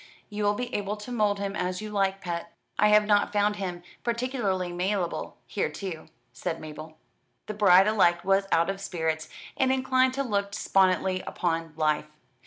[0.29, 3.57] "You will be able to mould him as you like, pet." "I have not found
[3.57, 6.97] him particularly malleable hitherto," said Mabel.
[7.45, 12.09] The bride elect was out of spirits, and inclined to look despondently upon life.